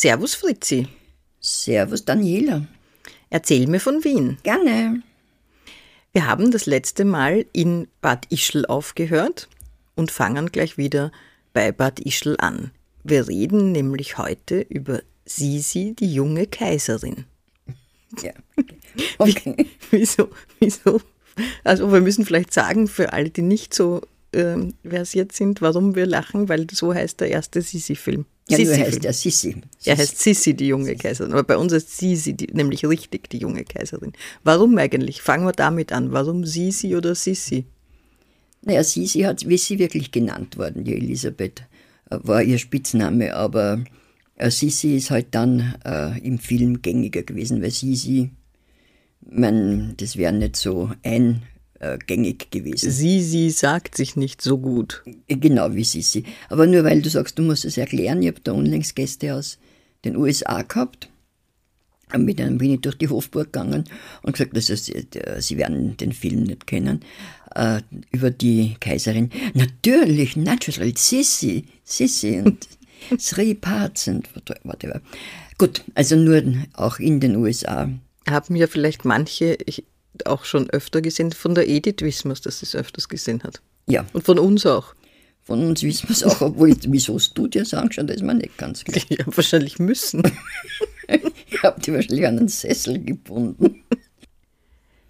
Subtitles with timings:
[0.00, 0.88] Servus Fritzi.
[1.40, 2.66] Servus Daniela.
[3.28, 4.38] Erzähl mir von Wien.
[4.42, 5.02] Gerne.
[6.14, 9.50] Wir haben das letzte Mal in Bad Ischl aufgehört
[9.96, 11.12] und fangen gleich wieder
[11.52, 12.70] bei Bad Ischl an.
[13.04, 17.26] Wir reden nämlich heute über Sisi, die junge Kaiserin.
[18.22, 18.32] Ja.
[19.18, 19.54] Okay.
[19.90, 21.02] Wie, wieso, wieso?
[21.62, 24.00] Also wir müssen vielleicht sagen, für alle, die nicht so
[24.32, 28.24] äh, versiert sind, warum wir lachen, weil so heißt der erste Sisi-Film.
[28.50, 29.56] Ja, Sissi nur heißt er Sissi.
[29.84, 31.32] Er heißt Sissi, die junge Kaiserin.
[31.32, 34.12] Aber bei uns ist Sisi die, nämlich richtig die junge Kaiserin.
[34.42, 35.22] Warum eigentlich?
[35.22, 36.12] Fangen wir damit an.
[36.12, 37.64] Warum Sisi oder Sissi?
[38.62, 41.62] Naja, Sisi hat, wie sie wirklich genannt worden, die Elisabeth,
[42.10, 43.84] äh, war ihr Spitzname, aber
[44.36, 48.30] äh, Sisi ist halt dann äh, im Film gängiger gewesen, weil Sisi,
[49.30, 50.90] man, das wäre nicht so
[51.80, 52.90] eingängig gewesen.
[52.90, 55.02] Sisi sagt sich nicht so gut.
[55.28, 56.24] Genau wie Sisi.
[56.48, 59.58] Aber nur weil du sagst, du musst es erklären, ich habe da unlängst Gäste aus
[60.04, 61.08] den USA gehabt.
[62.16, 63.84] Mit einem bin ich durch die Hofburg gegangen
[64.22, 67.00] und gesagt, dass es, äh, sie werden den Film nicht kennen,
[67.54, 69.30] äh, über die Kaiserin.
[69.54, 72.66] Natürlich, natural, Sissi, Sissi und
[73.18, 74.28] Three Parts und
[74.64, 75.00] whatever.
[75.56, 76.42] Gut, also nur
[76.74, 77.88] auch in den USA.
[78.28, 79.84] Haben ja vielleicht manche ich,
[80.26, 81.32] auch schon öfter gesehen.
[81.32, 83.60] Von der Edith wissen wir es, dass sie es öfters gesehen hat.
[83.86, 84.94] Ja, Und von uns auch.
[85.42, 88.22] von uns wissen wir es auch, obwohl, wieso hast du dir das angeschaut, das ist
[88.22, 89.02] mir nicht ganz klar.
[89.08, 90.22] Ja, wahrscheinlich müssen.
[91.52, 93.82] Ich habe die wahrscheinlich an einen Sessel gebunden.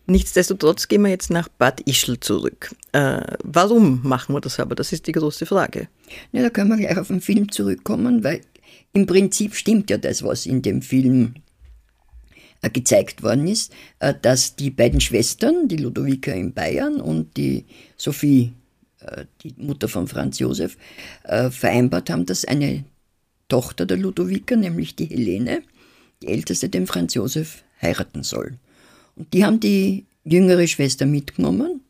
[0.07, 2.75] Nichtsdestotrotz gehen wir jetzt nach Bad Ischl zurück.
[2.93, 4.75] Äh, warum machen wir das aber?
[4.75, 5.89] Das ist die große Frage.
[6.33, 8.41] Ja, da können wir gleich auf den Film zurückkommen, weil
[8.93, 11.35] im Prinzip stimmt ja das, was in dem Film
[12.69, 17.65] gezeigt worden ist, äh, dass die beiden Schwestern, die Ludovica in Bayern und die
[17.97, 18.53] Sophie,
[19.01, 20.77] äh, die Mutter von Franz Josef,
[21.25, 22.85] äh, vereinbart haben, dass eine
[23.49, 25.63] Tochter der Ludovica, nämlich die Helene,
[26.23, 28.59] die älteste, den Franz Josef heiraten soll.
[29.17, 31.81] Und die haben die jüngere Schwester mitgenommen,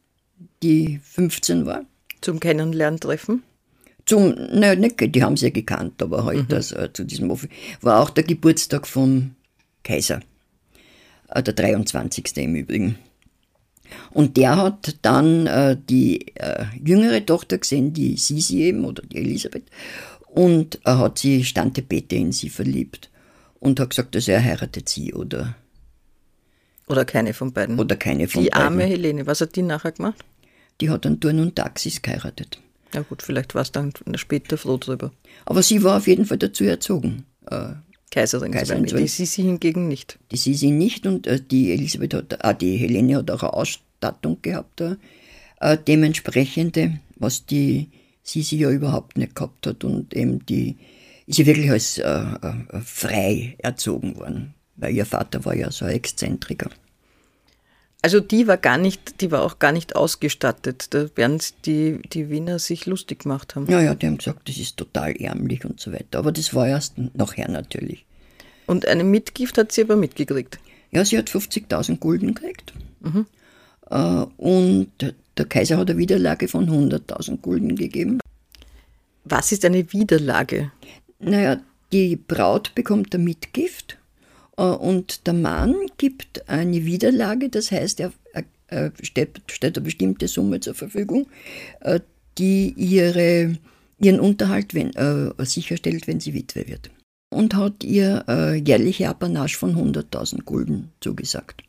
[0.63, 1.85] die 15 war.
[2.21, 3.43] Zum Kennenlerntreffen.
[4.07, 7.49] Zum, naja, nicht, die haben sie ja gekannt, aber halt das, äh, zu diesem Offi-
[7.81, 9.35] war auch der Geburtstag vom
[9.83, 10.21] Kaiser.
[11.31, 12.37] Äh, der 23.
[12.39, 12.97] im Übrigen.
[14.13, 19.17] Und der hat dann äh, die äh, jüngere Tochter gesehen, die Sisi eben, oder die
[19.17, 19.65] Elisabeth,
[20.29, 23.11] und er hat sie Stante Bete in sie verliebt
[23.59, 25.57] und hat gesagt, dass er heiratet sie oder,
[26.87, 27.79] Oder keine von beiden.
[27.81, 28.65] oder keine von die beiden.
[28.65, 30.25] arme Helene, was hat die nachher gemacht?
[30.81, 32.61] Die hat dann Turn und Taxis geheiratet.
[32.95, 35.13] Na gut, vielleicht war es dann später froh drüber.
[35.47, 37.25] Aber sie war auf jeden Fall dazu erzogen.
[37.51, 37.73] Äh,
[38.11, 39.05] Kaiserin, Kaiserin zu werden.
[39.05, 40.19] die Sisi hingegen nicht.
[40.31, 44.39] Die Sisi nicht und äh, die Elisabeth hat, ah, die Helene hat auch eine Ausstattung
[44.43, 44.97] gehabt, äh,
[45.61, 47.89] äh, dementsprechende, was die
[48.23, 50.77] Sisi ja überhaupt nicht gehabt hat und eben die
[51.27, 55.85] ist ja wirklich als äh, äh, frei erzogen worden, weil ihr Vater war ja so
[55.85, 56.71] ein Exzentriker.
[58.03, 60.95] Also die war gar nicht, die war auch gar nicht ausgestattet.
[60.95, 63.67] Da werden die, die Wiener sich lustig gemacht haben.
[63.71, 66.67] Ja, ja, die haben gesagt, das ist total ärmlich und so weiter, aber das war
[66.67, 68.07] erst nachher natürlich.
[68.67, 70.59] Und eine Mitgift hat sie aber mitgekriegt.
[70.93, 72.73] Ja, sie hat 50.000 Gulden gekriegt.
[73.91, 73.97] Äh,
[74.37, 74.93] und
[75.37, 78.21] der Kaiser hat eine Widerlage von 100.000 Gulden gegeben.
[79.25, 80.73] Was ist eine Widerlage?
[81.19, 81.61] Naja,
[81.93, 83.99] die Braut bekommt eine Mitgift
[84.65, 88.13] und der Mann gibt eine Widerlage, das heißt, er
[89.03, 91.27] stellt, stellt eine bestimmte Summe zur Verfügung,
[91.81, 92.01] äh,
[92.39, 93.59] die ihre,
[93.99, 96.91] ihren Unterhalt wenn, äh, sicherstellt, wenn sie Witwe wird.
[97.33, 101.63] Und hat ihr äh, jährliche Apanage von 100.000 Gulden zugesagt.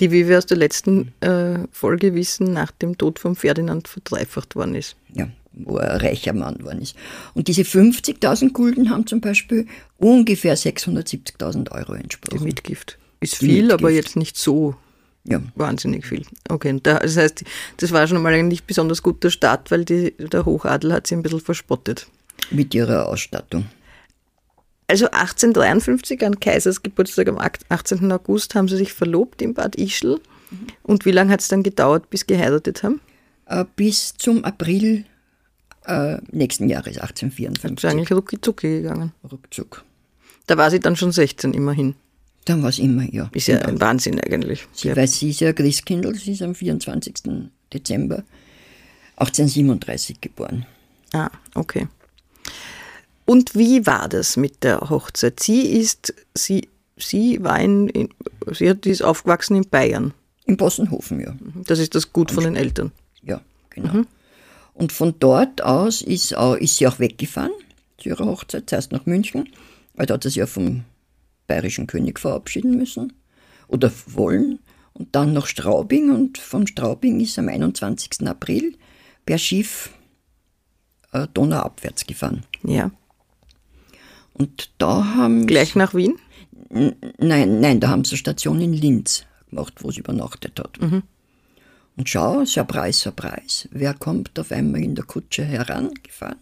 [0.00, 4.56] Die, wie wir aus der letzten äh, Folge wissen, nach dem Tod von Ferdinand verdreifacht
[4.56, 4.96] worden ist.
[5.14, 6.94] Ja, wo er ein reicher Mann geworden ist.
[7.34, 9.66] Und diese 50.000 Gulden haben zum Beispiel
[9.98, 12.44] ungefähr 670.000 Euro Die entsprochen.
[12.44, 12.98] Mitgift.
[13.20, 13.72] Ist Die viel, Mitgift.
[13.72, 14.74] aber jetzt nicht so
[15.24, 15.40] Ja.
[15.54, 16.24] wahnsinnig viel.
[16.48, 17.42] Okay, und da, das heißt,
[17.78, 21.14] das war schon mal ein nicht besonders guter Start, weil die, der Hochadel hat sie
[21.16, 22.06] ein bisschen verspottet.
[22.50, 23.66] Mit ihrer Ausstattung.
[24.88, 28.12] Also 1853 an Kaisers Geburtstag am 18.
[28.12, 30.20] August haben sie sich verlobt in Bad Ischl.
[30.84, 33.00] Und wie lange hat es dann gedauert, bis geheiratet haben?
[33.46, 35.04] Äh, bis zum April
[35.86, 37.90] äh, nächsten Jahres, Das ist 1854.
[37.90, 39.12] eigentlich rucki zucki gegangen.
[39.30, 39.84] Ruckzuck.
[40.46, 41.94] Da war sie dann schon 16 immerhin.
[42.44, 43.28] Dann war es immer, ja.
[43.32, 44.66] Ist ja ein Wahnsinn eigentlich.
[44.72, 44.96] Sie, Ja.
[44.96, 47.14] Weil sie ist ja Christkindl, sie ist am 24.
[47.72, 48.22] Dezember
[49.16, 50.66] 1837 geboren.
[51.12, 51.88] Ah, okay.
[53.24, 55.40] Und wie war das mit der Hochzeit?
[55.40, 58.08] Sie ist, sie, sie war in, in
[58.52, 60.14] sie hat, ist aufgewachsen in Bayern.
[60.44, 61.34] In Bossenhofen, ja.
[61.66, 62.92] Das ist das Gut von den Eltern.
[63.24, 63.40] Ja,
[63.70, 64.04] genau.
[64.76, 67.52] Und von dort aus ist, auch, ist sie auch weggefahren
[67.96, 69.48] zu ihrer Hochzeit, zuerst nach München,
[69.94, 70.84] weil da hat sie sich ja vom
[71.46, 73.14] bayerischen König verabschieden müssen
[73.68, 74.58] oder wollen.
[74.92, 78.26] Und dann nach Straubing und von Straubing ist am 21.
[78.26, 78.76] April
[79.24, 79.90] per Schiff
[81.12, 82.44] äh, donauabwärts gefahren.
[82.62, 82.90] Ja.
[84.34, 86.16] Und da haben Gleich nach Wien?
[86.68, 90.78] Nein, nein, da haben sie eine Station in Linz gemacht, wo sie übernachtet hat.
[91.96, 96.36] Und schau, Surprise, Surprise, wer kommt auf einmal in der Kutsche herangefahren?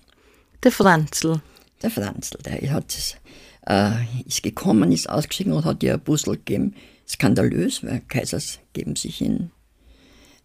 [0.63, 1.41] Der Franzl.
[1.83, 2.97] Der Franzl, der hat,
[3.67, 3.91] äh,
[4.27, 6.75] ist gekommen, ist ausgestiegen und hat ihr ein Puzzle gegeben.
[7.07, 9.51] Skandalös, weil Kaisers geben sich in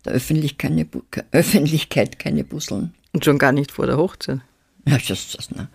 [0.05, 2.93] der Öffentlich keine, Bu- ke- Öffentlichkeit keine Puzzeln.
[3.13, 4.41] Und schon gar nicht vor der Hochzeit.
[4.85, 5.69] Ja, das, das, ne.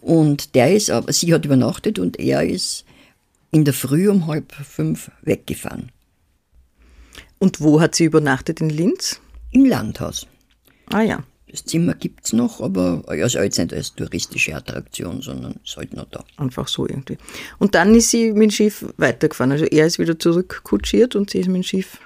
[0.00, 2.84] Und der ist aber, sie hat übernachtet und er ist
[3.50, 5.90] in der Früh um halb fünf weggefahren.
[7.44, 8.62] Und wo hat sie übernachtet?
[8.62, 9.20] In Linz?
[9.50, 10.26] Im Landhaus.
[10.86, 11.22] Ah ja.
[11.46, 16.06] Das Zimmer gibt's noch, aber also jetzt nicht als touristische Attraktion, sondern ist halt noch
[16.10, 16.24] da.
[16.38, 17.18] Einfach so irgendwie.
[17.58, 19.52] Und dann ist sie mit dem Schiff weitergefahren.
[19.52, 21.98] Also er ist wieder zurückkutschiert und sie ist mit dem Schiff.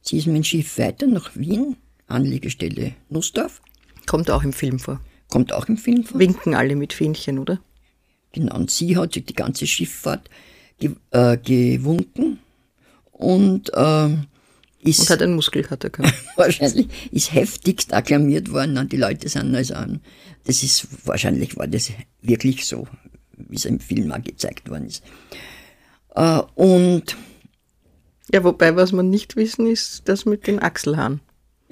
[0.00, 1.76] Sie ist mit dem Schiff weiter nach Wien,
[2.06, 3.60] Anlegestelle Nussdorf.
[4.06, 5.02] Kommt auch im Film vor.
[5.28, 6.18] Kommt auch im Film vor.
[6.18, 7.60] Winken alle mit Fähnchen, oder?
[8.32, 10.30] Genau, und sie hat sich die ganze Schifffahrt
[10.78, 12.38] ge äh, gewunken
[13.12, 14.28] und ähm,
[14.80, 16.14] ist Und hat einen Muskelkater gehabt.
[16.36, 20.00] wahrscheinlich ist heftigst akklamiert worden und die Leute sind also an.
[20.44, 21.90] Das ist wahrscheinlich war das
[22.22, 22.86] wirklich so,
[23.36, 25.02] wie es im Film auch gezeigt worden ist.
[26.14, 27.16] Äh, und
[28.32, 31.20] Ja, wobei, was wir nicht wissen, ist das mit den Achselhaaren.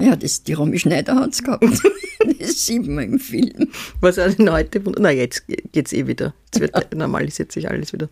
[0.01, 1.65] ja, das, die Romy Schneider hat's gehabt.
[2.41, 3.69] das sieht man im Film.
[4.01, 5.03] Was heute wundert.
[5.03, 6.35] Na, jetzt geht's eh wieder.
[6.47, 8.09] Jetzt wird normalisiert sich alles wieder.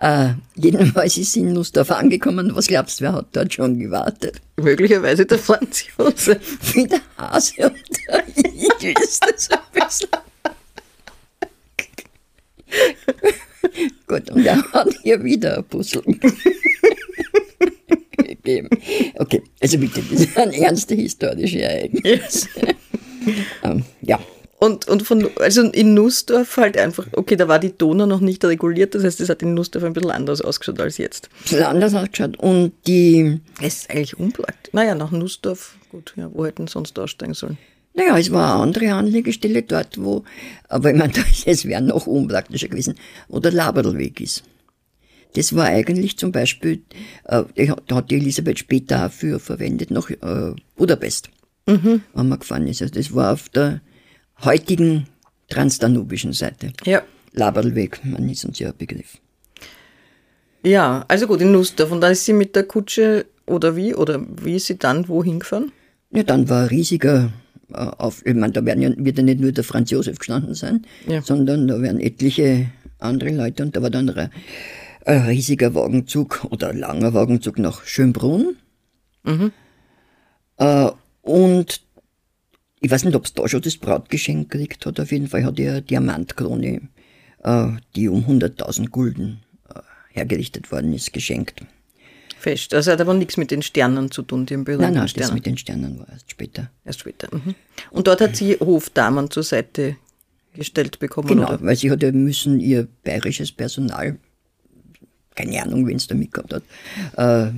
[0.00, 2.52] Äh, jedenfalls ist sie in Nussdorf angekommen.
[2.54, 4.40] Was glaubst du, wer hat dort schon gewartet?
[4.56, 6.74] Möglicherweise der Franz Josef.
[6.74, 7.76] Wie der Hase und
[8.08, 10.08] der Igel ist das ein bisschen.
[14.06, 16.02] Gut, und er hat ihr wieder ein Puzzle
[18.42, 18.70] gegeben.
[19.16, 22.48] Okay, also bitte, das ist ein ernste historische Ereignis.
[24.60, 28.44] Und, und von, also in Nussdorf halt einfach, okay, da war die Donau noch nicht
[28.44, 31.28] reguliert, das heißt, es hat in Nussdorf ein bisschen anders ausgeschaut als jetzt.
[31.28, 32.36] ein bisschen anders ausgeschaut.
[32.38, 34.74] Und die, Es ist eigentlich unpraktisch.
[34.74, 37.56] Naja, nach Nussdorf, gut, ja, wo hätten sonst aussteigen sollen?
[37.94, 40.24] naja, es war eine andere Anlegestelle dort, wo,
[40.68, 41.12] aber ich meine,
[41.46, 42.94] es wäre noch unpraktischer gewesen,
[43.28, 44.44] wo der Laberlweg ist.
[45.34, 46.82] Das war eigentlich zum Beispiel,
[47.24, 47.44] äh,
[47.86, 51.30] da hat die Elisabeth später für verwendet, nach äh, Budapest,
[51.66, 52.82] wenn man gefahren ist.
[52.82, 53.80] Also das war auf der
[54.44, 55.06] heutigen
[55.48, 56.72] transdanubischen Seite.
[56.84, 57.02] Ja.
[57.32, 59.18] Laberlweg, man ist uns ja ein Begriff.
[60.62, 61.90] Ja, also gut, in Nussdorf.
[61.92, 65.40] Und dann ist sie mit der Kutsche, oder wie, oder wie ist sie dann wohin
[65.40, 65.72] gefahren?
[66.10, 67.32] Ja, dann war ein riesiger
[67.72, 70.54] äh, auf, ich meine, da werden ja, wird ja nicht nur der Franz Josef gestanden
[70.54, 71.22] sein, Ja.
[71.22, 72.66] sondern da werden etliche
[72.98, 74.30] andere Leute und da war dann ein,
[75.06, 78.56] ein riesiger Wagenzug oder ein langer Wagenzug nach Schönbrunn.
[80.58, 80.90] Äh,
[81.22, 81.80] und
[82.80, 85.58] ich weiß nicht, ob es da schon das Brautgeschenk gekriegt hat, auf jeden Fall hat
[85.58, 86.80] er eine Diamantkrone,
[87.42, 89.80] äh, die um 100.000 Gulden äh,
[90.12, 91.62] hergerichtet worden ist, geschenkt.
[92.38, 92.72] Fest.
[92.72, 95.34] Das hat aber nichts mit den Sternen zu tun, den berühmten Nein, nein, das Sternen.
[95.34, 96.70] mit den Sternen war erst später.
[96.86, 97.28] Erst später.
[97.34, 97.54] Mhm.
[97.90, 99.96] Und dort hat sie Hofdamen zur Seite
[100.54, 101.62] gestellt bekommen, Genau, oder?
[101.62, 104.18] weil sie hat ja müssen ihr bayerisches Personal,
[105.34, 106.62] keine Ahnung, wen es da mitgehabt hat,
[107.16, 107.52] äh,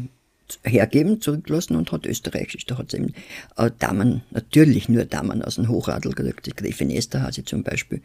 [0.64, 2.66] hergeben, zurücklassen und hat österreichisch.
[2.66, 3.14] Da hat sie eben
[3.56, 8.02] äh, Damen, natürlich nur Damen aus dem Hochadel gekriegt, die Gräfin Esterhase zum Beispiel.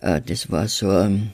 [0.00, 1.30] Äh, das war so, ähm,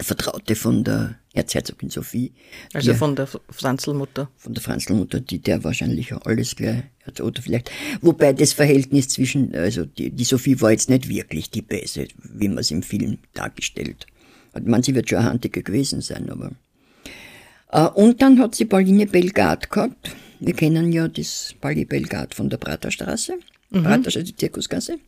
[0.00, 2.32] Vertraute von der Erzherzogin Sophie.
[2.72, 4.28] Also die- von der Franzelmutter.
[4.36, 7.70] von der Franzlmutter, die der wahrscheinlich alles gleich hat, oder vielleicht.
[8.00, 12.48] Wobei das Verhältnis zwischen, also die, die Sophie war jetzt nicht wirklich die Böse, wie
[12.48, 14.06] man es im Film dargestellt.
[14.52, 14.66] hat.
[14.66, 16.50] Man, sie wird schon eine Handige gewesen sein, aber.
[17.74, 20.14] Äh, und dann hat sie Pauline Belgard gehabt.
[20.40, 23.34] Wir kennen ja das Pauline Belgard von der Praterstraße,
[23.70, 24.98] Praterstraße, die Zirkusgasse,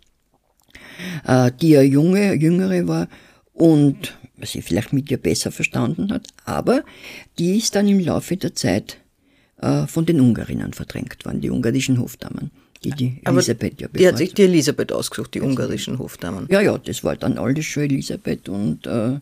[1.25, 3.09] äh, die eine junge, jüngere war
[3.53, 6.83] und sie vielleicht mit ihr besser verstanden hat, aber
[7.39, 8.99] die ist dann im Laufe der Zeit
[9.61, 12.51] äh, von den Ungarinnen verdrängt worden, die ungarischen Hofdamen,
[12.85, 16.47] die die Elisabeth ja Die hat sich die Elisabeth ausgesucht, die ungarischen Hofdamen.
[16.51, 19.21] ja, ja, das war dann alles schon Elisabeth und äh,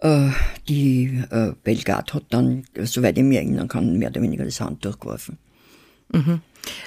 [0.00, 5.00] die äh, Belgard hat dann, soweit ich mich erinnern kann, mehr oder weniger das Handtuch
[5.00, 5.38] geworfen.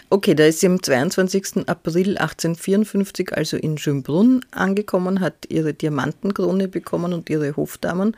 [0.10, 1.68] Okay, da ist sie am 22.
[1.68, 8.15] April 1854 also in Schönbrunn angekommen, hat ihre Diamantenkrone bekommen und ihre Hofdamen.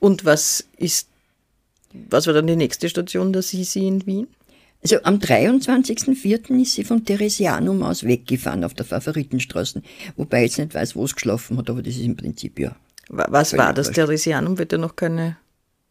[0.00, 1.08] Und was ist,
[2.10, 4.28] was war dann die nächste Station der Sisi in Wien?
[4.82, 6.60] Also am 23.04.
[6.60, 9.82] ist sie vom Theresianum aus weggefahren auf der Favoritenstraße,
[10.16, 12.76] wobei ich jetzt nicht weiß, wo es geschlafen hat, aber das ist im Prinzip ja.
[13.08, 13.90] Wa- Was war das.
[13.92, 14.58] Theresianum?
[14.58, 15.36] Wird ja noch keine,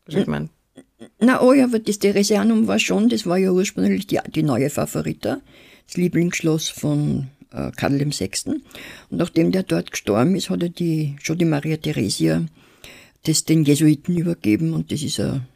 [0.05, 0.49] also ich meine,
[1.19, 4.69] Na, oh ja, aber das Theresianum war schon, das war ja ursprünglich die, die neue
[4.69, 5.39] Favorita,
[5.87, 8.29] das Lieblingsschloss von äh, Karl VI.
[9.09, 12.45] Und nachdem der dort gestorben ist, hat er die, schon die Maria Theresia
[13.23, 15.47] das den Jesuiten übergeben und das ist ein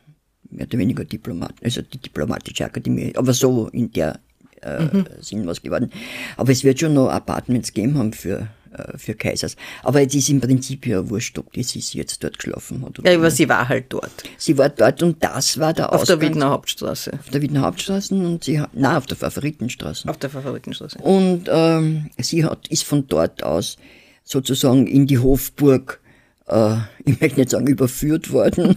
[0.50, 4.20] mehr oder weniger Diplomat, also die diplomatische Akademie, aber so in der
[4.62, 4.88] äh,
[5.22, 5.92] Sinn was geworden.
[6.36, 8.48] Aber es wird schon noch Apartments geben haben für,
[8.98, 9.56] für Kaisers.
[9.84, 13.00] Aber es ist im Prinzip ja wurscht, ob die Sisi jetzt dort geschlafen hat.
[13.00, 16.04] Oder ja, aber sie war halt dort, Sie war dort und das war der auf
[16.04, 20.08] der Ausgang- Wiener Hauptstraße, auf der Wiener Hauptstraße und sie hat, nein, auf der Favoritenstraße.
[20.10, 20.98] auf der Favoritenstraße.
[21.00, 23.78] Und ähm, sie hat, ist von dort aus
[24.24, 26.00] sozusagen in die Hofburg,
[26.48, 28.76] äh, ich möchte nicht sagen überführt worden,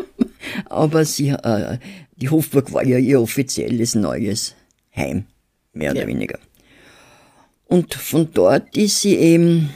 [0.66, 1.78] aber sie, äh,
[2.16, 4.54] die Hofburg war ja ihr offizielles neues
[4.94, 5.24] Heim,
[5.72, 6.06] mehr oder Ja.
[6.06, 6.38] weniger.
[7.70, 9.70] Und von dort ist sie eben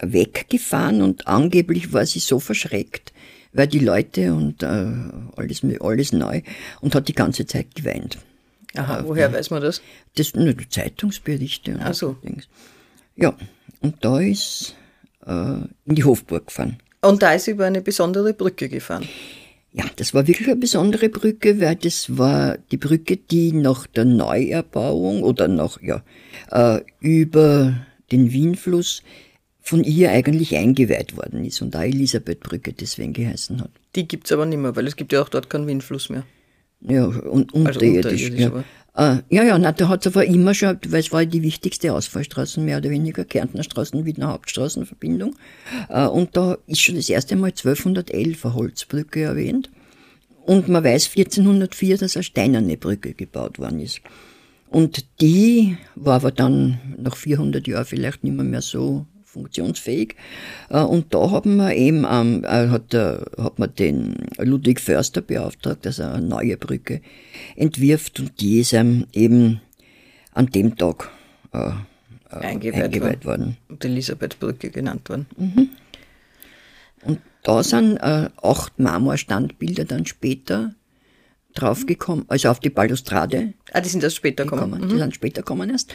[0.00, 3.12] weggefahren und angeblich war sie so verschreckt,
[3.52, 4.94] weil die Leute und äh,
[5.36, 6.40] alles, alles neu
[6.80, 8.16] und hat die ganze Zeit geweint.
[8.74, 9.82] Aha, woher weiß man das?
[10.14, 11.72] Das sind nur die Zeitungsberichte.
[11.72, 12.12] und Ach so.
[12.24, 12.48] Dings.
[13.14, 13.36] Ja,
[13.80, 14.74] und da ist
[15.26, 16.78] äh, in die Hofburg gefahren.
[17.02, 19.06] Und da ist sie über eine besondere Brücke gefahren.
[19.72, 24.06] Ja, das war wirklich eine besondere Brücke, weil das war die Brücke, die nach der
[24.06, 26.02] Neuerbauung oder nach, ja,
[26.50, 29.02] äh, über den Wienfluss
[29.60, 33.70] von ihr eigentlich eingeweiht worden ist und da Elisabethbrücke deswegen geheißen hat.
[33.94, 36.24] Die gibt's aber nicht mehr, weil es gibt ja auch dort keinen Windfluss mehr.
[36.80, 38.30] Ja, und unterirdisch.
[38.30, 38.64] unterirdisch, ja.
[38.98, 41.94] Äh, ja, ja, na, da hat es aber immer schon, weil es war die wichtigste
[41.94, 45.36] Ausfallstraße, mehr oder weniger, Kärntner Straßen, Wiener Hauptstraßenverbindung.
[45.88, 49.70] Äh, und da ist schon das erste Mal 1211 eine Holzbrücke erwähnt.
[50.44, 54.00] Und man weiß 1404, dass eine steinerne Brücke gebaut worden ist.
[54.68, 59.06] Und die war aber dann nach 400 Jahren vielleicht nicht mehr, mehr so
[59.38, 60.16] funktionsfähig.
[60.68, 65.22] Äh, Und da haben wir eben, ähm, äh, hat, der, hat man den Ludwig Förster
[65.22, 67.00] beauftragt, dass er eine neue Brücke
[67.56, 69.60] entwirft und die ist ähm, eben
[70.32, 71.10] an dem Tag
[71.52, 71.70] äh,
[72.30, 73.56] äh, Eingeweiht, eingeweiht worden.
[73.68, 75.26] Und Elisabethbrücke genannt worden.
[77.02, 80.74] Und da sind äh, acht Marmorstandbilder dann später
[81.60, 84.72] draufgekommen, also auf die Balustrade Ah, die sind erst später gekommen.
[84.72, 84.88] gekommen.
[84.90, 85.92] Die sind später gekommen erst.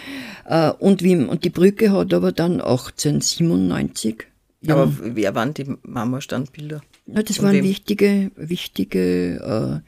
[0.48, 4.24] Äh, und, wie, und die Brücke hat aber dann 1897
[4.67, 6.82] Aber wer waren die Marmorstandbilder?
[7.08, 7.63] Ja, das Von waren wem?
[7.63, 9.82] wichtige, wichtige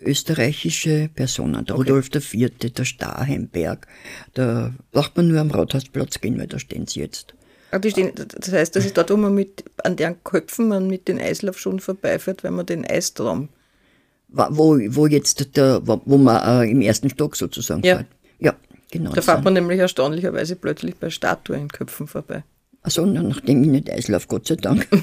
[0.00, 1.64] äh, österreichische Personen.
[1.64, 3.86] Der Rudolf IV., der Starheimberg.
[4.34, 7.34] Da braucht man nur am Rathausplatz gehen, weil da stehen sie jetzt.
[7.70, 10.88] Ah, die stehen, das heißt, das ist dort, wo man mit, an deren Köpfen man
[10.88, 13.48] mit den Eislaufschuhen vorbeifährt, wenn man den Eistraum.
[14.32, 17.96] Wo, wo jetzt der, wo wo man äh, im ersten Stock sozusagen Ja.
[17.96, 18.06] fährt.
[18.38, 18.54] Ja,
[18.90, 19.12] genau.
[19.12, 22.44] Da fährt man nämlich erstaunlicherweise plötzlich bei Statuenköpfen vorbei.
[22.82, 24.88] Also nachdem ich nicht Eislauf, Gott sei Dank.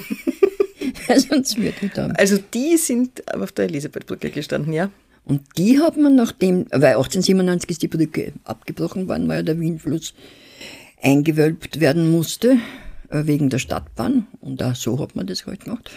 [1.29, 2.07] Sonst würde ich da.
[2.07, 4.89] Also die sind auf der Elisabethbrücke gestanden, ja?
[5.25, 9.59] Und die hat man nachdem, weil 1897 ist die Brücke abgebrochen worden, weil ja der
[9.59, 10.13] Wienfluss
[11.01, 12.57] eingewölbt werden musste,
[13.09, 15.91] äh, wegen der Stadtbahn, und auch so hat man das halt gemacht,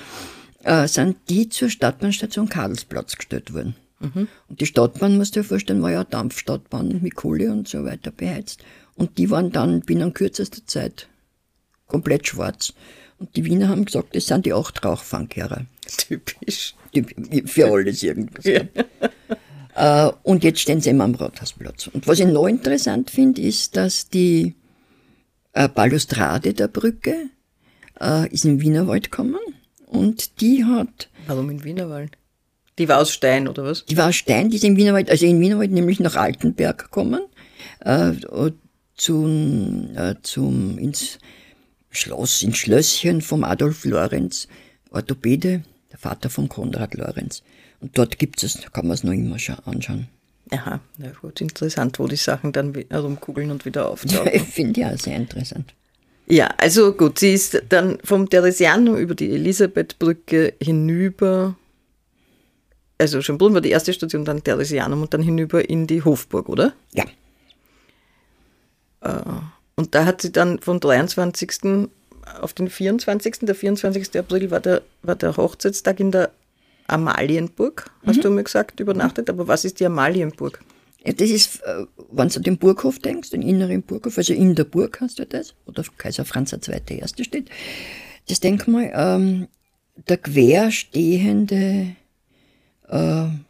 [0.65, 3.77] äh, sind die zur Stadtbahnstation Karlsplatz gestellt worden.
[4.49, 7.85] Und die Stadtbahn, musst du dir vorstellen, war ja eine Dampfstadtbahn mit Kohle und so
[7.85, 8.65] weiter beheizt.
[8.97, 11.09] Und die waren dann binnen kürzester Zeit
[11.87, 12.73] komplett schwarz.
[13.19, 15.67] Und die Wiener haben gesagt, das sind die acht Rauchfangkehrer.
[15.97, 16.75] Typisch.
[17.47, 18.45] Für alles irgendwas.
[19.75, 21.87] Äh, und jetzt stehen sie eben am Rathausplatz.
[21.87, 24.55] Und was ich noch interessant finde, ist, dass die
[25.55, 27.31] äh, Balustrade der Brücke
[27.99, 29.39] äh, ist im Wienerwald gekommen
[29.93, 32.13] Und die hat, Warum in Wienerwald?
[32.79, 33.85] Die war aus Stein, oder was?
[33.85, 37.21] die war aus Stein, die ist in Wienerwald, also in Wienerwald nämlich nach Altenberg gekommen,
[37.81, 38.13] äh,
[38.97, 41.19] zum, äh, zum, ins
[41.91, 44.49] Schloss, ins Schlösschen vom Adolf Lorenz,
[44.91, 47.43] Orthopäde, der Vater von Konrad Lorenz.
[47.81, 50.09] Und dort gibt es, da kann man es noch immer scha- anschauen.
[50.51, 54.31] Aha, na gut, interessant, wo die Sachen dann herumkugeln und wieder Ja, auftauchen.
[54.33, 55.75] ich finde ja sehr interessant.
[56.33, 61.57] Ja, also gut, sie ist dann vom Theresianum über die Elisabethbrücke hinüber,
[62.97, 66.73] also Schönbrunn war die erste Station, dann Theresianum und dann hinüber in die Hofburg, oder?
[66.95, 67.05] Ja,
[69.77, 71.89] Und da hat sie dann vom 23.
[72.41, 73.41] auf den 24.
[73.43, 74.19] Der 24.
[74.19, 76.31] April war der, war der Hochzeitstag in der
[76.87, 79.29] Amalienburg, hast du mir gesagt, übernachtet.
[79.29, 80.61] Aber was ist die Amalienburg?
[81.05, 84.55] Ja, das ist, äh, wenn du an den Burghof denkst, den inneren Burghof, also in
[84.55, 86.99] der Burg hast du das, oder Kaiser Franz II.
[86.99, 87.51] Erste steht,
[88.29, 89.49] das Denkmal, ähm,
[90.09, 91.97] der querstehende,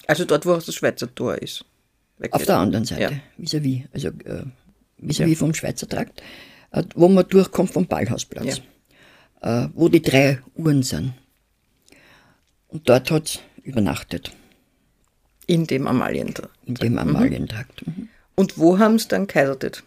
[0.06, 1.64] Also dort, wo auch das Schweizer Tor ist.
[2.18, 3.10] Weg auf der anderen Seite, Ja.
[3.38, 4.44] vis-à-vis, also äh,
[4.98, 6.22] vis-à-vis vom Schweizer Trakt,
[6.70, 8.62] äh, wo man durchkommt vom Ballhausplatz,
[9.42, 11.14] äh, wo die drei Uhren sind.
[12.68, 14.32] Und dort hat übernachtet,
[15.46, 16.48] In dem Amalientor.
[16.66, 17.86] in dem Amalientrakt.
[17.86, 18.08] Mhm.
[18.34, 19.82] Und wo haben sie dann geheiratet?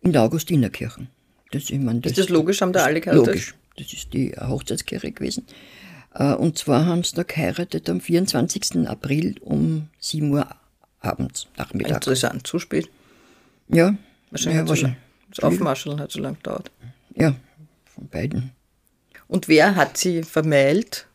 [0.00, 1.06] In der Augustinerkirche.
[1.50, 2.60] Das, ich mein, Ist das logisch?
[2.62, 3.26] Haben da alle geheiratet?
[3.26, 3.54] Logisch.
[3.76, 5.46] Das ist die Hochzeitskirche gewesen.
[6.14, 8.86] Äh, Und zwar haben sie da geheiratet am 24.
[8.88, 10.46] April um 7 Uhr
[11.00, 11.94] abends, Nachmittag.
[11.96, 12.88] Interessant, zu spät.
[13.68, 13.94] Ja,
[14.30, 14.96] Wahrscheinlich ja, lang,
[15.30, 16.70] das Aufmarscheln hat so lange gedauert.
[17.16, 17.34] ja,
[17.94, 18.52] von beiden.
[19.28, 21.06] Und wer hat sie vermählt?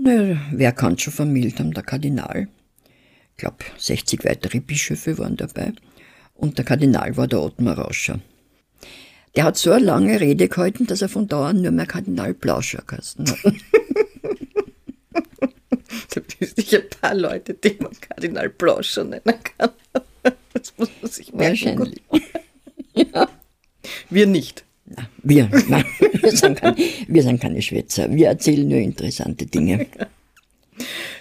[0.00, 1.74] Na, wer kann schon vermählt haben?
[1.74, 2.48] Der Kardinal.
[3.32, 5.72] Ich glaube, 60 weitere Bischöfe waren dabei.
[6.34, 8.20] Und der Kardinal war der Ottmar Rauscher.
[9.34, 12.34] Der hat so eine lange Rede gehalten, dass er von da an nur mehr Kardinal
[12.34, 13.38] Plauscher geheißen hat.
[16.14, 19.70] Da wüsste ich ein paar Leute, die man Kardinal Blauscher nennen kann.
[20.52, 21.78] Das muss man sich merken.
[21.78, 22.02] Wahrscheinlich.
[24.10, 24.64] Wir nicht.
[25.28, 25.84] Wir, nein,
[26.22, 28.10] wir, sind keine, wir sind keine Schwätzer.
[28.10, 29.86] Wir erzählen nur interessante Dinge.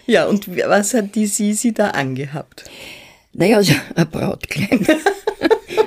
[0.05, 2.63] Ja, und was hat die Sisi da angehabt?
[3.33, 4.87] Naja, also ein Brautkleid.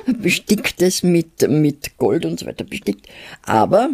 [0.05, 3.07] Besticktes mit, mit Gold und so weiter bestickt.
[3.43, 3.89] Aber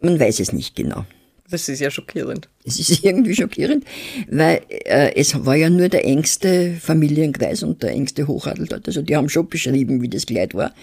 [0.00, 1.06] man weiß es nicht genau.
[1.54, 2.48] Das ist ja schockierend.
[2.64, 3.84] Es ist irgendwie schockierend,
[4.28, 8.88] weil äh, es war ja nur der engste Familienkreis und der engste Hochadel dort.
[8.88, 10.74] Also die haben schon beschrieben, wie das Kleid war.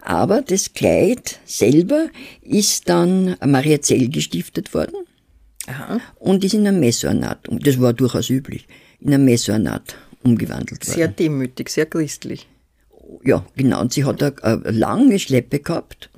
[0.00, 2.06] Aber das Kleid selber
[2.40, 4.94] ist dann Maria Zell gestiftet worden
[5.66, 6.00] Aha.
[6.20, 8.68] und ist in ein Messornat, das war durchaus üblich,
[9.00, 10.96] in ein Messornat umgewandelt worden.
[10.96, 12.46] Sehr demütig, sehr christlich.
[13.24, 13.80] Ja, genau.
[13.80, 16.10] Und sie hat eine, eine lange Schleppe gehabt,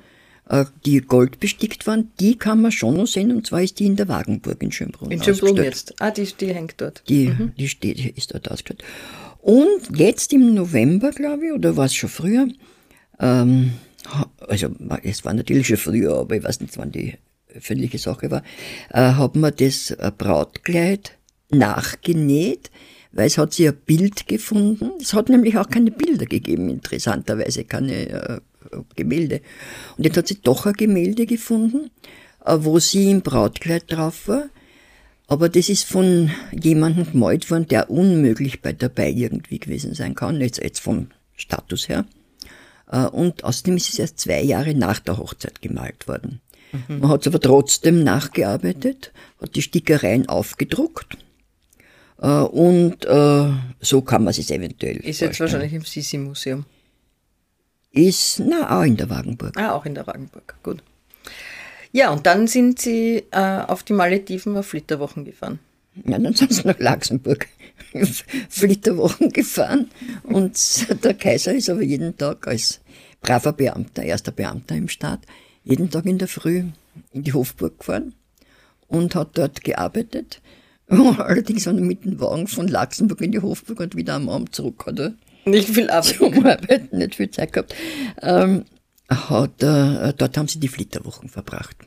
[0.49, 2.11] äh, die goldbestickt waren.
[2.19, 5.11] Die kann man schon noch sehen, und zwar ist die in der Wagenburg in Schönbrunn.
[5.11, 5.93] In Schönbrunn jetzt.
[5.99, 7.03] Ah, die, die hängt dort.
[7.09, 8.83] Die, die steht, ist dort ausgestellt.
[9.41, 12.47] Und jetzt im November, glaube ich, oder war es schon früher,
[13.19, 13.73] ähm,
[14.39, 14.69] also
[15.03, 17.15] es war natürlich schon früher, aber ich weiß nicht, wann die
[17.53, 18.43] öffentliche Sache war,
[18.89, 21.17] äh, hat man das äh, Brautkleid
[21.49, 22.71] nachgenäht,
[23.11, 24.91] weil es hat sich ein Bild gefunden.
[24.99, 28.41] Es hat nämlich auch keine Bilder gegeben, interessanterweise, keine äh,
[28.95, 29.41] Gemälde.
[29.97, 31.91] Und jetzt hat sie doch ein Gemälde gefunden,
[32.45, 34.49] äh, wo sie im Brautkleid drauf war.
[35.27, 40.39] Aber das ist von jemandem gemalt worden, der unmöglich bei dabei irgendwie gewesen sein kann,
[40.39, 42.05] jetzt, jetzt vom Status her.
[42.91, 46.41] Äh, Und außerdem ist es erst zwei Jahre nach der Hochzeit gemalt worden.
[46.89, 51.17] Man hat es aber trotzdem nachgearbeitet, hat die Stickereien aufgedruckt.
[52.21, 55.51] Äh, Und so kann man es eventuell Ist jetzt vorstellen.
[55.53, 56.65] wahrscheinlich im Sisi-Museum.
[57.95, 59.57] Ist, na, auch in der Wagenburg.
[59.57, 60.55] Ah, auch in der Wagenburg.
[60.63, 60.83] Gut.
[61.93, 65.59] Ja, und dann sind sie äh, auf die Malediven auf Flitterwochen gefahren.
[66.03, 67.47] Ja, dann sind sie nach Laxenburg
[68.49, 69.89] Flitterwochen gefahren
[70.23, 70.57] und
[71.05, 72.81] der Kaiser ist aber jeden Tag als
[73.21, 75.21] braver Beamter, erster Beamter im Staat,
[75.63, 76.65] jeden Tag in der Früh
[77.13, 78.13] in die Hofburg gefahren
[78.89, 80.41] und hat dort gearbeitet.
[80.89, 84.83] Allerdings er mit dem Wagen von Laxenburg in die Hofburg und wieder am Abend zurück
[84.85, 85.13] hat er
[85.45, 87.75] Nicht viel Arbeiten nicht viel Zeit gehabt.
[88.21, 88.65] Ähm,
[89.09, 91.77] hat, äh, dort haben sie die Flitterwochen verbracht.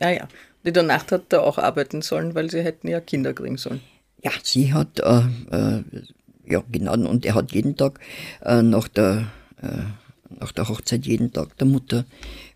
[0.00, 0.28] Ah ja.
[0.64, 3.80] Der Nacht hat er auch arbeiten sollen, weil sie hätten ja Kinder kriegen sollen.
[4.22, 5.82] Ja, sie hat, äh, äh,
[6.46, 8.00] ja genau, und er hat jeden Tag
[8.42, 9.26] äh, nach, der,
[9.60, 9.84] äh,
[10.40, 12.06] nach der Hochzeit jeden Tag der Mutter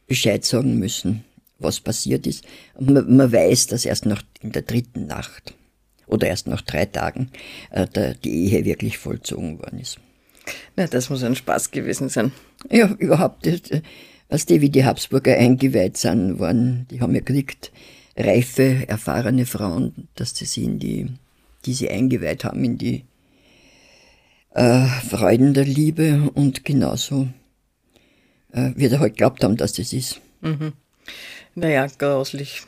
[0.06, 1.24] Bescheid sagen müssen,
[1.58, 2.44] was passiert ist.
[2.80, 5.54] Man, man weiß, dass erst nach, in der dritten Nacht
[6.06, 7.30] oder erst nach drei Tagen
[7.70, 9.98] äh, der, die Ehe wirklich vollzogen worden ist.
[10.76, 12.32] Na, das muss ein Spaß gewesen sein.
[12.70, 13.82] Ja, überhaupt, äh,
[14.28, 17.72] weißt du, wie die Habsburger eingeweiht sind worden, die haben ja gekriegt,
[18.16, 21.06] reife, erfahrene Frauen, dass sie sie in die,
[21.64, 23.04] die sie eingeweiht haben in die
[24.54, 27.28] äh, Freuden der Liebe und genauso
[28.52, 30.20] äh, wie sie halt glaubt haben, dass das ist.
[30.40, 30.72] Mhm.
[31.54, 32.62] Naja, grauslich.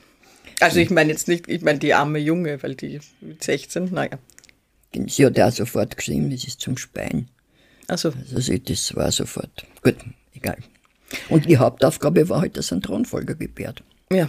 [0.60, 4.18] Also ich meine jetzt nicht, ich meine die arme Junge, weil die mit 16, naja.
[5.06, 7.28] Sie hat ja auch sofort geschrieben, das ist zum Speien.
[7.90, 8.12] Also.
[8.34, 9.66] Also das war sofort.
[9.82, 9.96] Gut,
[10.34, 10.58] egal.
[11.28, 13.82] Und die Hauptaufgabe war halt, dass ein Thronfolger gebärt.
[14.12, 14.28] Ja.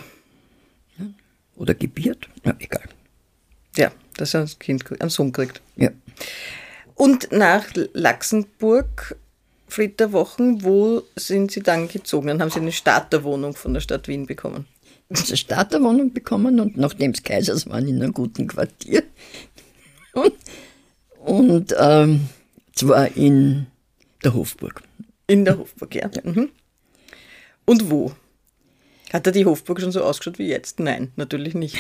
[1.56, 2.28] Oder gebiert?
[2.44, 2.84] Ja, egal.
[3.78, 5.62] Ja, dass er ein Kind, einen Sohn kriegt.
[5.76, 5.92] Ja.
[6.96, 9.16] Und nach Laxenburg,
[9.68, 12.28] Flitterwochen, wo sind Sie dann gezogen?
[12.28, 14.66] Dann haben Sie eine Starterwohnung von der Stadt Wien bekommen.
[15.10, 19.04] Eine Starterwohnung bekommen und nachdem es Kaisers waren in einem guten Quartier.
[20.14, 20.34] Und,
[21.20, 22.28] und ähm,
[22.74, 23.68] zwar in
[24.24, 24.82] der Hofburg.
[25.28, 26.10] In der Hofburg, ja.
[26.24, 26.50] Mhm.
[27.66, 28.12] Und wo?
[29.14, 30.80] Hat er die Hofburg schon so ausgeschaut wie jetzt?
[30.80, 31.78] Nein, natürlich nicht.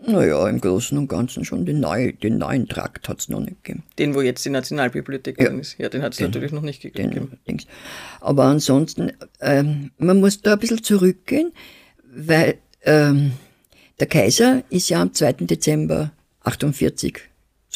[0.00, 1.66] Naja, im Großen und Ganzen schon.
[1.66, 3.82] Den, neu, den neuen Trakt hat es noch nicht gegeben.
[3.98, 5.48] Den, wo jetzt die Nationalbibliothek Ja.
[5.48, 5.76] drin ist.
[5.78, 7.32] Ja, den hat es natürlich noch nicht gegeben.
[7.46, 7.62] Den.
[8.20, 11.52] Aber ansonsten, ähm, man muss da ein bisschen zurückgehen,
[12.14, 13.32] weil ähm,
[13.98, 15.32] der Kaiser ist ja am 2.
[15.40, 16.12] Dezember
[16.44, 17.18] 48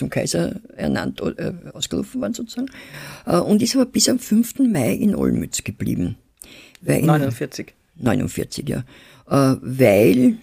[0.03, 2.69] zum Kaiser ernannt, äh, ausgerufen worden sozusagen,
[3.25, 4.59] äh, und ist aber bis am 5.
[4.73, 6.17] Mai in Olmütz geblieben.
[6.81, 7.73] Weil in, 49.
[7.97, 8.79] 49, ja.
[9.29, 10.39] Äh, weil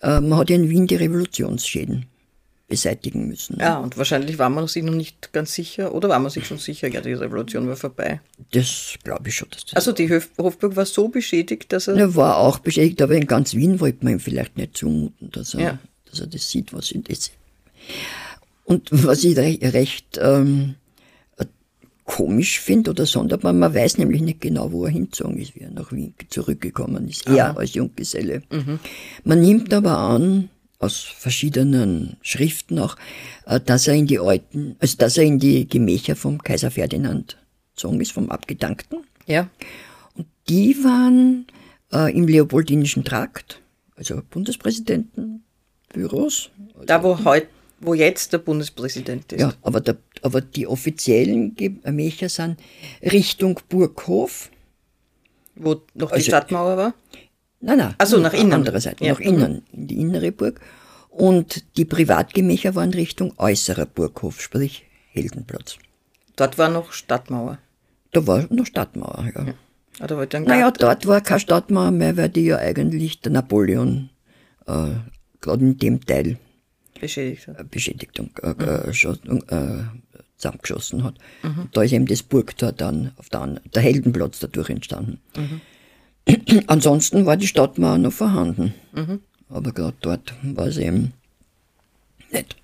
[0.00, 2.06] äh, man hat ja in Wien die Revolutionsschäden
[2.68, 3.58] beseitigen müssen.
[3.60, 6.56] Ja, und wahrscheinlich war man sich noch nicht ganz sicher, oder war man sich schon
[6.58, 8.20] sicher, ja, die Revolution war vorbei.
[8.52, 9.48] Das glaube ich schon.
[9.50, 11.96] Dass das Also die Hof Hofburg war so beschädigt, dass er.
[11.96, 15.52] Er war auch beschädigt, aber in ganz Wien wollte man ihm vielleicht nicht zumuten, dass
[15.54, 15.78] er, Ja.
[16.08, 17.32] dass er das sieht, was ihn das.
[18.70, 20.76] Und was ich re recht ähm,
[21.38, 21.46] äh,
[22.04, 25.72] komisch finde oder sonderbar, man weiß nämlich nicht genau, wo er hingezogen ist, wie er
[25.72, 28.42] nach Wien zurückgekommen ist, er als Junggeselle.
[29.24, 32.94] Man nimmt aber an, aus verschiedenen Schriften auch,
[33.46, 37.38] äh, dass er in die alten, also dass er in die Gemächer vom Kaiser Ferdinand
[37.74, 39.00] gezogen ist, vom Abgedankten.
[39.26, 39.50] ja.
[40.48, 41.46] Die waren
[41.92, 43.60] äh, im Leopoldinischen Trakt,
[43.94, 46.50] also Bundespräsidentenbüros.
[46.86, 47.46] Da, wo heute,
[47.80, 49.40] wo jetzt der Bundespräsident ist.
[49.40, 52.60] Ja, aber, der, aber die offiziellen Gemächer sind
[53.02, 54.50] Richtung Burghof.
[55.54, 56.94] Wo noch die Also- Stadtmauer war.
[57.60, 57.94] Nein, nein.
[57.98, 58.52] Ach so, nach innen.
[58.54, 59.12] Andere Seite, Ja.
[59.12, 60.60] nach innen, in die innere Burg.
[61.10, 65.76] Und die Privatgemächer waren Richtung äußerer Burghof, sprich Heldenplatz.
[66.36, 67.58] Dort war noch Stadtmauer.
[68.12, 69.54] Da war noch Stadtmauer, ja.
[69.98, 73.32] Ah, da wollte ein Naja, dort war keine Stadtmauer mehr, weil die ja eigentlich der
[73.32, 74.08] Napoleon
[74.66, 74.92] äh,
[75.40, 76.38] gerade in dem Teil
[77.00, 77.70] beschädigt hat.
[77.70, 79.84] beschädigt und äh, äh, geschossen- äh,
[80.36, 81.14] zusammengeschossen hat.
[81.42, 85.20] Und Da ist eben das Burgtor dann auf der, an- der Heldenplatz dadurch entstanden.
[86.66, 88.74] Ansonsten war die Stadtmauer noch vorhanden.
[89.48, 91.12] Aber gerade dort war es eben
[92.30, 92.56] nicht.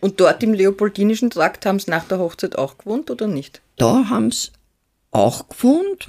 [0.00, 3.60] Und dort im Leopoldinischen Trakt haben sie nach der Hochzeit auch gewohnt oder nicht?
[3.76, 4.48] Da haben sie
[5.10, 6.08] auch gewohnt.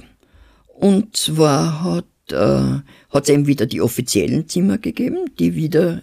[0.68, 2.80] Und zwar hat äh,
[3.18, 6.02] es eben wieder die offiziellen Zimmer gegeben, die wieder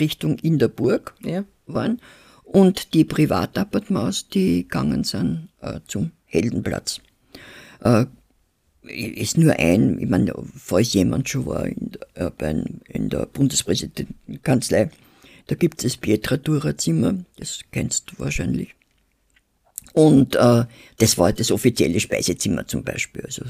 [0.00, 1.44] Richtung in der Burg Ja.
[1.66, 2.00] waren.
[2.44, 7.00] Und die Privatappartements, die gegangen sind äh, zum Heldenplatz.
[7.82, 8.06] Äh,
[8.84, 13.26] ist nur ein, ich meine, falls jemand schon war in, der- äh, bei, in der
[13.26, 14.90] Bundespräsidentenkanzlei,
[15.46, 18.74] da gibt es das Pietratura-Zimmer, das kennst du wahrscheinlich.
[19.92, 20.64] Und äh,
[20.98, 23.22] das war das offizielle Speisezimmer zum Beispiel.
[23.24, 23.44] Also,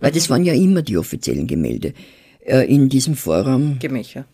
[0.00, 1.94] weil das waren ja immer die offiziellen Gemälde.
[2.40, 4.24] Äh, in diesem Vorraum Gemächer.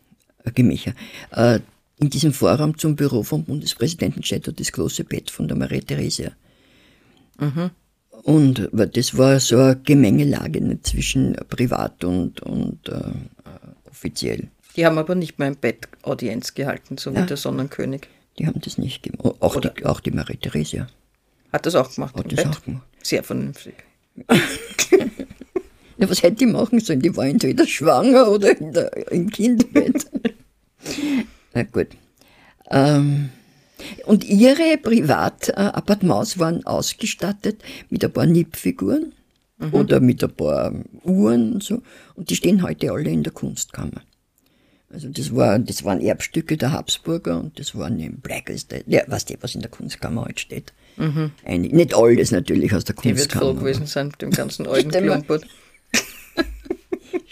[0.45, 0.93] Äh, Gemächer.
[1.33, 1.61] Äh,
[1.99, 5.81] in diesem Vorraum zum Büro vom Bundespräsidenten steht da das große Bett von der Maria
[5.81, 6.33] Theresia.
[8.23, 13.01] Und weil das war so eine Gemengelage nicht, zwischen privat und, und äh,
[13.91, 14.49] offiziell.
[14.77, 17.27] Die haben aber nicht mehr im Bett Audienz gehalten, so wie Ja.
[17.27, 18.09] der Sonnenkönig.
[18.39, 19.37] Die haben das nicht gemacht.
[19.41, 20.87] Auch, die, auch die Maria Theresia
[21.53, 22.57] Hat das auch gemacht hat im das Bett?
[22.57, 22.87] auch gemacht.
[23.03, 23.75] Sehr vernünftig.
[25.97, 27.01] Ja, was hätte die machen sollen?
[27.01, 30.07] Die war entweder schwanger oder der, im Kindbett.
[31.55, 31.89] Na gut.
[32.71, 33.31] Ähm,
[34.07, 39.13] und ihre Privatappartements waren ausgestattet mit ein paar Nippfiguren
[39.73, 40.73] oder mit ein paar
[41.05, 41.83] Uhren und so.
[42.15, 44.03] Und die stehen heute alle in der Kunstkammer.
[44.91, 49.31] Also das, war, das waren Erbstücke der Habsburger und das waren im Bleigels, ja, weißt
[49.31, 50.73] du, was in der Kunstkammer heute steht.
[51.45, 53.45] Einig, nicht alles natürlich aus der Die wird Kunstkammer.
[53.47, 55.47] froh gewesen sein mit dem ganzen alten Klumpert.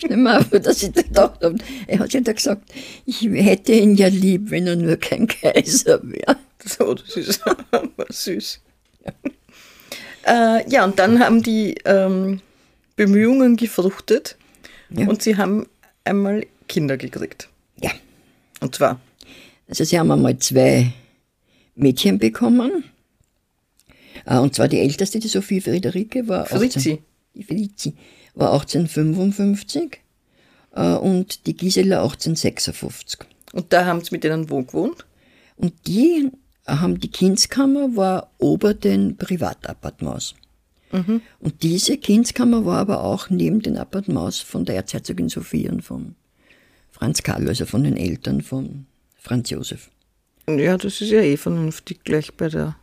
[0.08, 2.70] Vor, dass ich gedacht habe, er hat ja da gesagt,
[3.06, 6.36] ich hätte ihn ja lieb, wenn er nur kein Kaiser wäre.
[6.64, 8.60] So, das ist aber süß.
[10.26, 12.40] Äh, ja, und dann haben die ähm,
[12.96, 14.36] Bemühungen gefruchtet
[14.90, 15.08] Ja.
[15.08, 15.66] und sie haben
[16.04, 17.48] einmal Kinder gekriegt.
[18.60, 19.00] Und zwar?
[19.68, 20.92] Also sie haben einmal zwei
[21.74, 22.84] Mädchen bekommen.
[24.24, 27.02] Äh, Und zwar die älteste, die Sophie Friederike, war Fritzi.
[27.32, 27.94] 18, die Fritzi
[28.34, 30.00] war 1855
[30.74, 33.20] äh, und die Gisela 1856.
[33.52, 35.04] Und da haben sie mit denen wo gewohnt?
[35.56, 36.30] Und die
[36.66, 40.34] haben die Kindskammer war ober den Privatappartements.
[40.92, 46.14] Und diese Kindskammer war aber auch neben den Appartements von der Erzherzogin Sophie und von
[46.90, 48.84] Franz Karl, also von den Eltern von
[49.18, 49.90] Franz Josef.
[50.46, 52.76] Ja, das ist ja eh vernünftig gleich bei der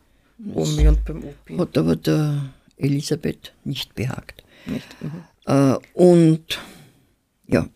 [0.54, 1.56] Omi und beim Opi.
[1.56, 4.39] Hat aber der Elisabeth nicht behagt.
[4.66, 4.86] Nicht?
[5.00, 5.24] Mhm.
[5.46, 6.58] Äh, und
[7.48, 7.68] ja,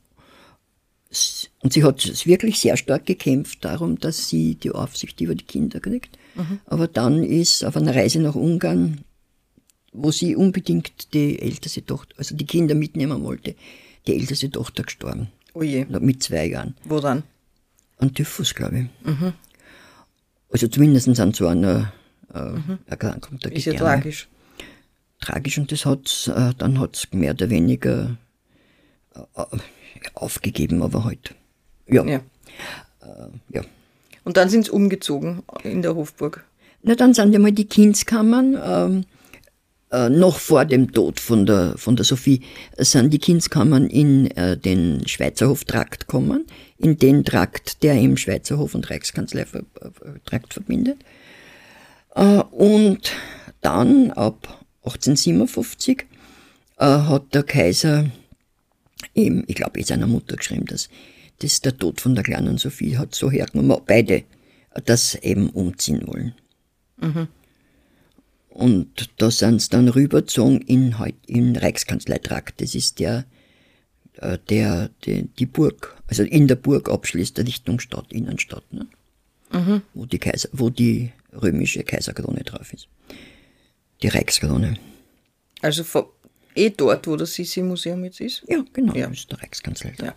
[1.61, 5.81] und sie hat wirklich sehr stark gekämpft darum, dass sie die Aufsicht über die Kinder
[5.81, 6.19] kriegt.
[6.67, 9.03] Aber dann ist auf einer Reise nach Ungarn,
[9.93, 13.55] wo sie unbedingt die älteste Tochter, also die Kinder mitnehmen wollte,
[14.07, 15.29] die älteste Tochter gestorben.
[15.55, 15.85] Oh je.
[15.85, 16.75] Mit zwei Jahren.
[16.85, 17.23] Woran?
[17.99, 19.13] An Typhus, glaube ich.
[20.51, 21.93] Also zumindest an so einer
[22.35, 24.29] äh, Erkrankung der Ist ja tragisch.
[25.25, 28.17] Tragisch und das hat's, äh, dann hat's mehr oder weniger
[29.15, 29.59] äh, äh,
[30.15, 31.35] aufgegeben, aber halt.
[31.87, 32.21] Ja, ja.
[33.03, 33.29] Ja.
[33.51, 33.63] ja.
[34.25, 36.45] Und dann sind sie umgezogen in der Hofburg.
[36.83, 39.05] Na, dann sind ja mal die Kindskammern, ähm,
[39.91, 42.43] äh, noch vor dem Tod von der, von der Sophie,
[42.77, 46.47] äh, sind die Kindskammern in äh, den Schweizerhof-Trakt gekommen,
[46.79, 49.63] in den Trakt, der im Schweizerhof und Reichskanzlei äh,
[50.25, 50.99] Trakt verbindet.
[52.15, 53.13] Äh, und
[53.61, 56.07] dann, ab 1857,
[56.79, 58.11] äh, hat der Kaiser
[59.15, 60.89] eben, ich glaube, eh seiner Mutter geschrieben, dass
[61.41, 64.25] das der Tod von der kleinen Sophie hat so hergenommen, beide
[64.87, 66.35] das eben umziehen wollen.
[68.51, 72.61] Und da sind sie dann rübergezogen in, heut- in Reichskanzleitrakt.
[72.61, 73.25] Das ist der,
[74.19, 78.87] äh, der, die, die Burg, also in der Burg abschließt, der Richtung Stadt, Innenstadt, ne?
[79.95, 82.89] wo, die Kaiser, wo die römische Kaiserkrone drauf ist.
[84.05, 84.77] Die Reichskrone.
[85.63, 86.13] Also vor,
[86.55, 88.43] eh dort, wo das Sisi-Museum jetzt ist.
[88.47, 89.07] Ja, genau, Ja.
[89.07, 89.95] das ist der Reichskanzlei.
[89.99, 90.15] Ja.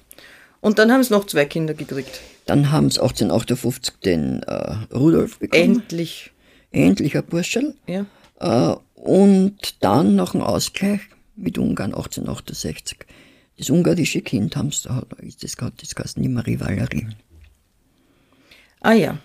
[0.59, 2.19] Und dann haben sie noch zwei Kinder gekriegt.
[2.47, 5.63] Dann haben sie 1858 den äh, Rudolf bekommen.
[5.63, 6.31] Endlich.
[6.71, 7.75] Endlich ein Burschel.
[7.87, 8.05] Ja.
[8.41, 10.99] Äh, und dann nach dem Ausgleich
[11.37, 12.97] mit Ungarn 1868
[13.57, 17.07] das ungarische Kind haben sie, da ist das das heißt die Marie Valerie.
[18.81, 19.17] Ah ja.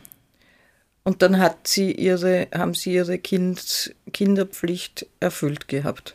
[1.04, 6.14] Und dann hat sie ihre, haben sie ihre kind, Kinderpflicht erfüllt gehabt.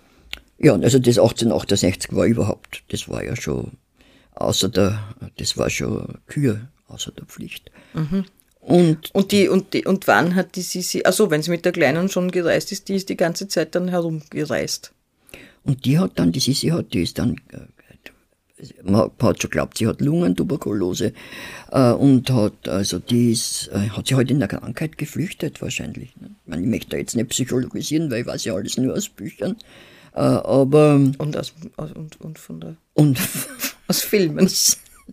[0.60, 3.73] Ja, also das 1868 war überhaupt, das war ja schon
[4.34, 5.00] außer der,
[5.38, 7.69] das war schon Kür außer der Pflicht.
[8.62, 11.71] Und Und die, und die, und wann hat die Sisi, also wenn sie mit der
[11.71, 14.93] Kleinen schon gereist ist, die ist die ganze Zeit dann herumgereist.
[15.63, 17.60] Und die hat dann, die Sissi hat, die ist dann, äh,
[18.84, 21.13] man hat schon geglaubt, sie hat Lungentuberkulose
[21.72, 26.15] äh, und hat, also die ist, äh, hat sie halt in der Krankheit geflüchtet wahrscheinlich.
[26.17, 26.30] Ne?
[26.43, 29.10] Ich, meine, ich möchte da jetzt nicht psychologisieren, weil ich weiß ja alles nur aus
[29.10, 29.58] Büchern.
[30.13, 33.20] Äh, aber, Und, aus, aus, und, und von der, und
[33.88, 34.50] aus Filmen.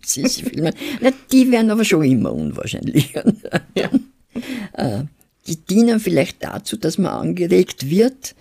[0.04, 3.24] Sissi-Filme, na, die werden aber schon immer unwahrscheinlicher.
[3.76, 5.06] Ja.
[5.46, 8.34] die dienen vielleicht dazu, dass man angeregt wird.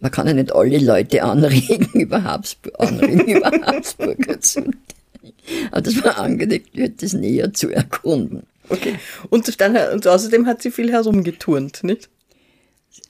[0.00, 4.70] Man kann ja nicht alle Leute anregen, über Habsburg, anregen, über Habsburger zu.
[5.70, 8.44] Aber dass man angeregt wird, das näher zu erkunden.
[8.68, 8.96] Okay.
[9.30, 12.08] Und, dann, und außerdem hat sie viel herumgeturnt, nicht?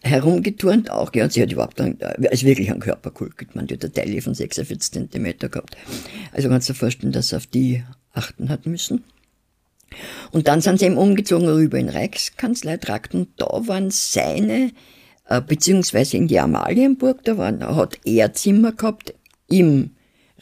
[0.02, 3.34] Herumgeturnt auch, ja, sie hat überhaupt einen, also wirklich einen Körperkult.
[3.54, 5.76] Man hat eine Taille von 46 Zentimeter gehabt.
[6.32, 9.04] Also kannst du dir vorstellen, dass sie auf die achten hat müssen.
[10.30, 14.72] Und dann sind sie eben umgezogen rüber in Reichskanzleitrakt und da waren seine, äh,
[15.46, 19.14] beziehungsweise in die Amalienburg, da waren, hat er Zimmer gehabt
[19.48, 19.90] im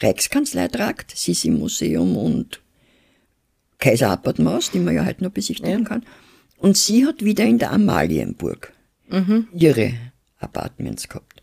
[0.00, 2.60] Reichskanzleitrakt, Sisi-Museum und
[3.78, 6.04] Kaiser Appertmaus, die man ja heute noch besichtigen kann.
[6.58, 8.72] Und sie hat wieder in der Amalienburg
[9.52, 9.94] ihre
[10.38, 11.42] Apartments gehabt.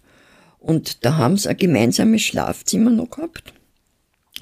[0.59, 3.53] Und da haben sie ein gemeinsames Schlafzimmer noch gehabt.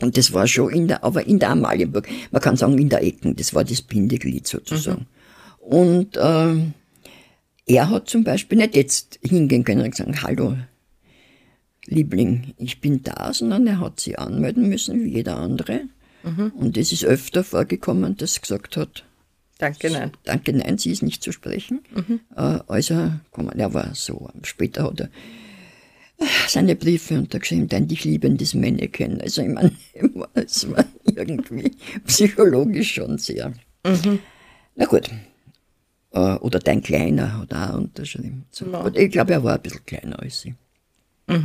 [0.02, 2.08] Und das war schon in der, aber in der Amalienburg.
[2.32, 3.36] Man kann sagen, in der Ecken.
[3.36, 5.08] Das war das Bindeglied sozusagen.
[5.60, 6.74] Und ähm,
[7.76, 10.58] er hat zum Beispiel nicht jetzt hingehen können und sagen, hallo,
[11.86, 15.82] Liebling, ich bin da, sondern er hat sie anmelden müssen, wie jeder andere.
[16.56, 19.06] Und es ist öfter vorgekommen, dass er gesagt hat,
[19.58, 20.12] Danke, nein.
[20.24, 21.82] Danke, nein, sie ist nicht zu sprechen.
[22.36, 24.28] Äh, also, komm, er war so.
[24.42, 25.06] Später hat er
[26.18, 29.22] äh, seine Briefe untergeschrieben, dein dich liebendes Männchen.
[29.22, 29.72] Also, ich meine,
[30.34, 31.76] es war irgendwie
[32.08, 33.54] psychologisch schon sehr.
[34.76, 35.12] Na gut.
[36.14, 38.46] Äh, oder dein Kleiner hat auch unterschrieben.
[38.52, 38.66] So.
[38.66, 38.86] Ja.
[38.94, 40.56] Ich glaube, er war ein bisschen kleiner als sie.
[41.28, 41.42] Äh,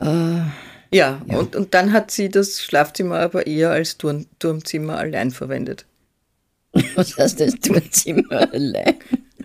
[0.00, 0.50] Ja,
[0.92, 1.20] ja.
[1.28, 5.86] Und, und dann hat sie das Schlafzimmer aber eher als Turm, Turmzimmer allein verwendet.
[6.94, 8.96] Was heißt das Turmzimmer allein?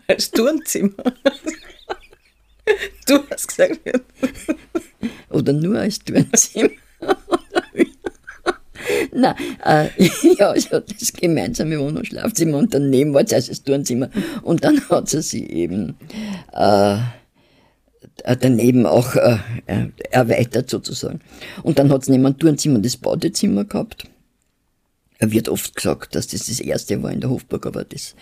[0.08, 0.94] Als Turmzimmer.
[3.08, 3.80] Du hast gesagt.
[5.30, 6.70] Oder nur als Turmzimmer.
[9.14, 9.90] Nein, äh,
[10.38, 14.10] ja, also das gemeinsame Wohn- und Schlafzimmer und daneben war also das Turnzimmer.
[14.42, 15.96] Und dann hat sie sich eben
[16.54, 16.98] äh,
[18.40, 19.38] daneben auch äh,
[20.12, 21.20] erweitert sozusagen.
[21.64, 24.06] Und dann hat es neben dem Turnzimmer das Badezimmer gehabt.
[25.18, 28.16] Er wird oft gesagt, dass das das erste war in der Hofburg, aber das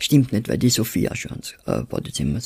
[0.00, 2.40] stimmt nicht, weil die Sophie auch schon ein Badezimmer,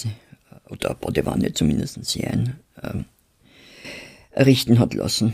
[0.68, 3.02] oder eine Badewanne zumindest sie ein, äh,
[4.30, 5.32] errichten hat lassen.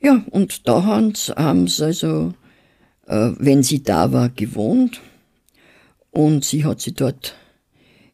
[0.00, 2.32] Ja, und da haben sie also,
[3.06, 5.00] äh, wenn sie da war, gewohnt.
[6.10, 7.36] Und sie hat sie dort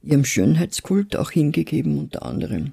[0.02, 2.72] ihrem Schönheitskult auch hingegeben, unter anderem.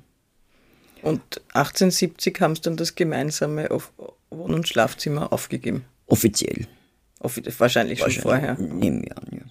[1.02, 1.21] Und
[1.54, 3.69] 1870 haben sie dann das gemeinsame
[4.30, 5.86] Wohn- und Schlafzimmer aufgegeben?
[6.08, 6.67] Offiziell.
[7.19, 8.58] Offi wahrscheinlich, wahrscheinlich schon vorher.
[8.60, 9.41] Im Jahr, ja.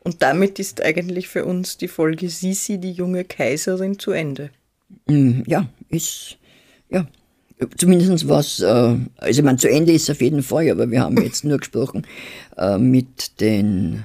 [0.00, 4.50] Und damit ist eigentlich für uns die Folge Sisi, die junge Kaiserin, zu Ende.
[5.06, 6.38] Mm, ja, ist,
[6.90, 7.06] ja,
[7.78, 8.64] Zumindest was, äh,
[9.16, 12.06] also ich meine, zu Ende ist auf jeden Fall, aber wir haben jetzt nur gesprochen
[12.58, 14.04] äh, mit den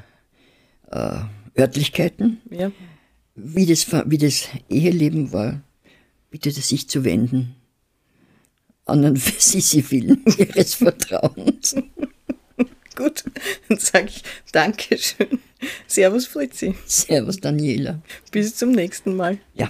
[0.89, 1.17] äh,
[1.57, 2.71] Örtlichkeiten, ja.
[3.35, 5.61] wie, das, wie das Eheleben war,
[6.29, 7.55] bitte sich zu wenden
[8.85, 11.75] an einen Sisi-Film ihres Vertrauens.
[12.95, 13.23] Gut,
[13.67, 15.39] dann sage ich Dankeschön.
[15.87, 16.75] Servus Fritzi.
[16.85, 18.01] Servus Daniela.
[18.31, 19.37] Bis zum nächsten Mal.
[19.55, 19.69] Ja.